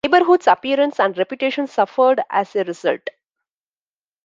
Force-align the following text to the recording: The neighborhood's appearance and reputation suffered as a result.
The 0.03 0.09
neighborhood's 0.09 0.47
appearance 0.47 0.99
and 0.99 1.15
reputation 1.15 1.67
suffered 1.67 2.21
as 2.31 2.55
a 2.55 2.63
result. 2.63 3.07